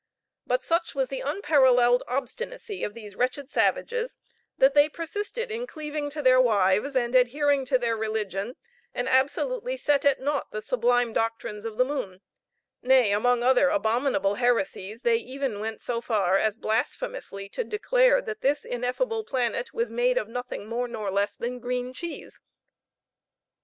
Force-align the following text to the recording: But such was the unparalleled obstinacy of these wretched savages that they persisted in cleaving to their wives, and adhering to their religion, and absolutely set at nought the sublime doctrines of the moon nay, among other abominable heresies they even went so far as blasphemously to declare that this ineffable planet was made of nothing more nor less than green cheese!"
But 0.47 0.63
such 0.63 0.95
was 0.95 1.09
the 1.09 1.21
unparalleled 1.21 2.01
obstinacy 2.07 2.83
of 2.83 2.95
these 2.95 3.15
wretched 3.15 3.51
savages 3.51 4.17
that 4.57 4.73
they 4.73 4.89
persisted 4.89 5.51
in 5.51 5.67
cleaving 5.67 6.09
to 6.09 6.23
their 6.23 6.41
wives, 6.41 6.95
and 6.95 7.13
adhering 7.13 7.65
to 7.65 7.77
their 7.77 7.95
religion, 7.95 8.55
and 8.95 9.07
absolutely 9.07 9.77
set 9.77 10.03
at 10.03 10.19
nought 10.19 10.49
the 10.49 10.59
sublime 10.63 11.13
doctrines 11.13 11.65
of 11.65 11.77
the 11.77 11.85
moon 11.85 12.21
nay, 12.81 13.11
among 13.11 13.43
other 13.43 13.69
abominable 13.69 14.33
heresies 14.41 15.03
they 15.03 15.17
even 15.17 15.59
went 15.59 15.81
so 15.81 16.01
far 16.01 16.35
as 16.35 16.57
blasphemously 16.57 17.47
to 17.49 17.63
declare 17.63 18.23
that 18.23 18.41
this 18.41 18.65
ineffable 18.65 19.23
planet 19.23 19.71
was 19.71 19.91
made 19.91 20.17
of 20.17 20.27
nothing 20.27 20.65
more 20.67 20.87
nor 20.87 21.11
less 21.11 21.35
than 21.35 21.59
green 21.59 21.93
cheese!" 21.93 22.41